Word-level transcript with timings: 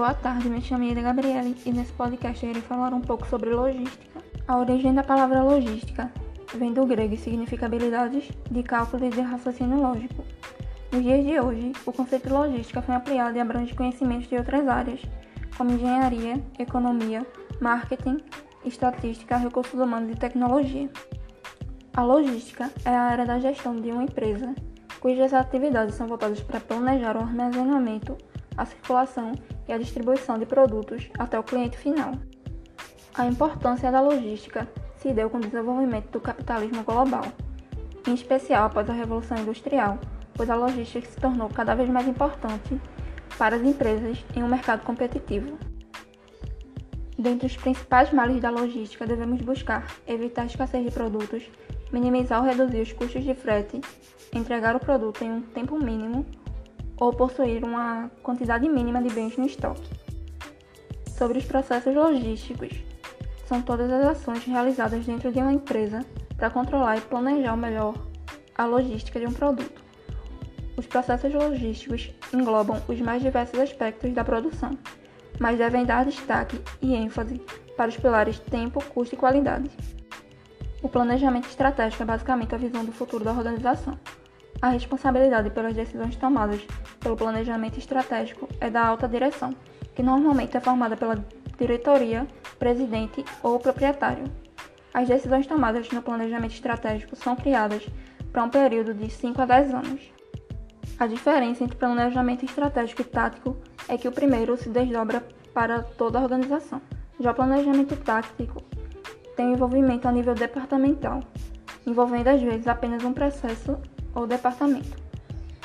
Boa 0.00 0.14
tarde, 0.14 0.48
me 0.48 0.62
chamo 0.62 0.84
Ida 0.84 1.02
Gabriele 1.02 1.54
e 1.66 1.70
nesse 1.70 1.92
podcast 1.92 2.46
irei 2.46 2.62
falar 2.62 2.94
um 2.94 3.02
pouco 3.02 3.26
sobre 3.26 3.50
logística. 3.50 4.18
A 4.48 4.56
origem 4.56 4.94
da 4.94 5.02
palavra 5.02 5.42
logística 5.42 6.10
vem 6.54 6.72
do 6.72 6.86
grego 6.86 7.12
e 7.12 7.18
significa 7.18 7.66
habilidades 7.66 8.30
de 8.50 8.62
cálculo 8.62 9.04
e 9.04 9.10
de 9.10 9.20
raciocínio 9.20 9.78
lógico. 9.78 10.24
Nos 10.90 11.02
dias 11.02 11.22
de 11.22 11.38
hoje, 11.38 11.72
o 11.84 11.92
conceito 11.92 12.28
de 12.28 12.32
logística 12.32 12.80
foi 12.80 12.94
ampliado 12.94 13.36
e 13.36 13.40
abrange 13.40 13.74
conhecimentos 13.74 14.26
de 14.26 14.36
outras 14.36 14.66
áreas, 14.66 15.02
como 15.58 15.72
engenharia, 15.72 16.42
economia, 16.58 17.26
marketing, 17.60 18.22
estatística, 18.64 19.36
recursos 19.36 19.78
humanos 19.78 20.12
e 20.12 20.16
tecnologia. 20.16 20.88
A 21.92 22.02
logística 22.02 22.70
é 22.86 22.90
a 22.90 23.02
área 23.02 23.26
da 23.26 23.38
gestão 23.38 23.76
de 23.76 23.92
uma 23.92 24.04
empresa, 24.04 24.54
cujas 24.98 25.34
atividades 25.34 25.94
são 25.94 26.06
voltadas 26.06 26.40
para 26.40 26.58
planejar 26.58 27.18
o 27.18 27.20
armazenamento, 27.20 28.16
a 28.56 28.64
circulação 28.64 29.32
e 29.68 29.72
a 29.72 29.78
distribuição 29.78 30.38
de 30.38 30.46
produtos 30.46 31.08
até 31.18 31.38
o 31.38 31.42
cliente 31.42 31.78
final. 31.78 32.12
A 33.14 33.26
importância 33.26 33.90
da 33.90 34.00
logística 34.00 34.68
se 34.96 35.12
deu 35.12 35.30
com 35.30 35.38
o 35.38 35.40
desenvolvimento 35.40 36.10
do 36.10 36.20
capitalismo 36.20 36.84
global, 36.84 37.24
em 38.06 38.14
especial 38.14 38.66
após 38.66 38.88
a 38.88 38.92
Revolução 38.92 39.38
Industrial, 39.38 39.98
pois 40.34 40.48
a 40.48 40.54
logística 40.54 41.06
se 41.06 41.20
tornou 41.20 41.48
cada 41.48 41.74
vez 41.74 41.88
mais 41.88 42.06
importante 42.06 42.80
para 43.36 43.56
as 43.56 43.62
empresas 43.62 44.24
em 44.36 44.42
um 44.42 44.48
mercado 44.48 44.84
competitivo. 44.84 45.58
Dentre 47.18 47.46
os 47.46 47.56
principais 47.56 48.12
males 48.12 48.40
da 48.40 48.50
logística, 48.50 49.06
devemos 49.06 49.42
buscar 49.42 49.86
evitar 50.06 50.42
a 50.42 50.46
escassez 50.46 50.84
de 50.84 50.90
produtos, 50.90 51.42
minimizar 51.92 52.40
ou 52.40 52.46
reduzir 52.46 52.80
os 52.80 52.92
custos 52.92 53.22
de 53.22 53.34
frete, 53.34 53.80
entregar 54.32 54.74
o 54.74 54.80
produto 54.80 55.22
em 55.22 55.30
um 55.30 55.42
tempo 55.42 55.78
mínimo 55.78 56.24
ou 57.00 57.12
possuir 57.12 57.64
uma 57.64 58.10
quantidade 58.22 58.68
mínima 58.68 59.02
de 59.02 59.12
bens 59.12 59.36
no 59.36 59.46
estoque. 59.46 59.90
Sobre 61.16 61.38
os 61.38 61.44
processos 61.44 61.94
logísticos, 61.94 62.84
são 63.46 63.60
todas 63.60 63.90
as 63.90 64.06
ações 64.06 64.44
realizadas 64.44 65.04
dentro 65.04 65.32
de 65.32 65.40
uma 65.40 65.52
empresa 65.52 66.04
para 66.36 66.50
controlar 66.50 66.98
e 66.98 67.00
planejar 67.00 67.56
melhor 67.56 67.94
a 68.56 68.64
logística 68.64 69.18
de 69.18 69.26
um 69.26 69.32
produto. 69.32 69.82
Os 70.76 70.86
processos 70.86 71.34
logísticos 71.34 72.10
englobam 72.32 72.80
os 72.86 73.00
mais 73.00 73.22
diversos 73.22 73.58
aspectos 73.58 74.12
da 74.14 74.22
produção, 74.22 74.78
mas 75.38 75.58
devem 75.58 75.84
dar 75.84 76.04
destaque 76.04 76.60
e 76.80 76.94
ênfase 76.94 77.40
para 77.76 77.88
os 77.88 77.96
pilares 77.96 78.38
tempo, 78.38 78.84
custo 78.84 79.14
e 79.14 79.18
qualidade. 79.18 79.70
O 80.82 80.88
planejamento 80.88 81.48
estratégico 81.48 82.02
é 82.02 82.06
basicamente 82.06 82.54
a 82.54 82.58
visão 82.58 82.84
do 82.84 82.92
futuro 82.92 83.24
da 83.24 83.32
organização. 83.32 83.98
A 84.62 84.68
responsabilidade 84.68 85.48
pelas 85.50 85.74
decisões 85.74 86.16
tomadas 86.16 86.60
pelo 87.00 87.16
planejamento 87.16 87.78
estratégico 87.78 88.46
é 88.60 88.68
da 88.68 88.86
alta 88.86 89.08
direção, 89.08 89.54
que 89.94 90.02
normalmente 90.02 90.54
é 90.54 90.60
formada 90.60 90.96
pela 90.98 91.24
diretoria, 91.58 92.26
presidente 92.58 93.24
ou 93.42 93.58
proprietário. 93.58 94.24
As 94.92 95.08
decisões 95.08 95.46
tomadas 95.46 95.88
no 95.90 96.02
planejamento 96.02 96.52
estratégico 96.52 97.16
são 97.16 97.34
criadas 97.36 97.86
para 98.30 98.44
um 98.44 98.50
período 98.50 98.92
de 98.92 99.08
5 99.08 99.40
a 99.40 99.46
10 99.46 99.74
anos. 99.74 100.12
A 100.98 101.06
diferença 101.06 101.64
entre 101.64 101.78
planejamento 101.78 102.44
estratégico 102.44 103.00
e 103.00 103.04
tático 103.04 103.56
é 103.88 103.96
que 103.96 104.08
o 104.08 104.12
primeiro 104.12 104.58
se 104.58 104.68
desdobra 104.68 105.26
para 105.54 105.82
toda 105.82 106.18
a 106.18 106.22
organização. 106.22 106.82
Já 107.18 107.30
o 107.30 107.34
planejamento 107.34 107.96
tático 107.96 108.62
tem 109.36 109.52
envolvimento 109.52 110.06
a 110.06 110.12
nível 110.12 110.34
departamental, 110.34 111.20
envolvendo 111.86 112.28
às 112.28 112.42
vezes 112.42 112.68
apenas 112.68 113.02
um 113.04 113.14
processo 113.14 113.78
ou 114.14 114.26
departamento. 114.26 114.96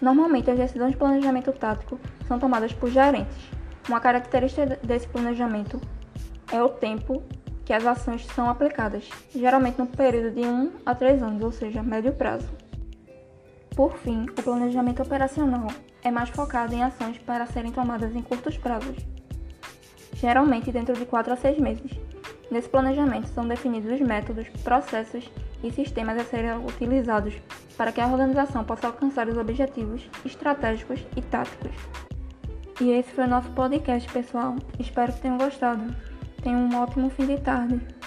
Normalmente, 0.00 0.50
as 0.50 0.58
decisões 0.58 0.92
de 0.92 0.96
planejamento 0.96 1.52
tático 1.52 1.98
são 2.26 2.38
tomadas 2.38 2.72
por 2.72 2.90
gerentes. 2.90 3.36
Uma 3.88 4.00
característica 4.00 4.78
desse 4.82 5.08
planejamento 5.08 5.80
é 6.52 6.62
o 6.62 6.68
tempo 6.68 7.22
que 7.64 7.72
as 7.72 7.84
ações 7.84 8.24
são 8.26 8.48
aplicadas, 8.48 9.08
geralmente 9.34 9.78
no 9.78 9.86
período 9.86 10.34
de 10.34 10.40
1 10.40 10.72
a 10.86 10.94
3 10.94 11.22
anos, 11.22 11.42
ou 11.42 11.52
seja, 11.52 11.82
médio 11.82 12.12
prazo. 12.12 12.48
Por 13.76 13.96
fim, 13.98 14.24
o 14.24 14.42
planejamento 14.42 15.02
operacional 15.02 15.66
é 16.02 16.10
mais 16.10 16.30
focado 16.30 16.74
em 16.74 16.82
ações 16.82 17.18
para 17.18 17.46
serem 17.46 17.70
tomadas 17.70 18.14
em 18.14 18.22
curtos 18.22 18.56
prazos, 18.56 18.96
geralmente 20.14 20.72
dentro 20.72 20.94
de 20.94 21.04
4 21.04 21.32
a 21.32 21.36
6 21.36 21.58
meses. 21.58 22.07
Nesse 22.50 22.68
planejamento 22.68 23.28
são 23.28 23.46
definidos 23.46 23.92
os 23.92 24.00
métodos, 24.00 24.48
processos 24.64 25.30
e 25.62 25.70
sistemas 25.70 26.18
a 26.18 26.24
serem 26.24 26.64
utilizados 26.64 27.34
para 27.76 27.92
que 27.92 28.00
a 28.00 28.06
organização 28.06 28.64
possa 28.64 28.86
alcançar 28.86 29.28
os 29.28 29.36
objetivos 29.36 30.08
estratégicos 30.24 31.00
e 31.16 31.22
táticos. 31.22 31.72
E 32.80 32.90
esse 32.90 33.10
foi 33.10 33.24
o 33.24 33.28
nosso 33.28 33.50
podcast, 33.50 34.10
pessoal. 34.12 34.56
Espero 34.78 35.12
que 35.12 35.20
tenham 35.20 35.36
gostado. 35.36 35.94
Tenham 36.42 36.60
um 36.60 36.76
ótimo 36.76 37.10
fim 37.10 37.26
de 37.26 37.38
tarde. 37.40 37.97